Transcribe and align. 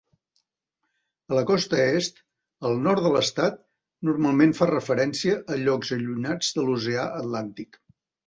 A 1.33 1.35
la 1.39 1.43
costa 1.49 1.77
est, 1.97 2.15
"al 2.69 2.79
nord 2.87 3.03
de 3.07 3.11
l'estat" 3.15 3.59
normalment 4.09 4.55
fa 4.61 4.69
referència 4.71 5.37
a 5.57 5.61
llocs 5.67 5.93
allunyats 5.99 6.49
de 6.59 6.67
l'oceà 6.71 7.05
Atlàntic. 7.23 7.79